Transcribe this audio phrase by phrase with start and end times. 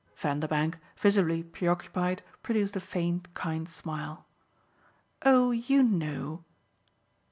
[0.17, 4.25] Vanderbank, visibly preoccupied, produced a faint kind smile.
[5.21, 6.43] "Oh you KNOW!"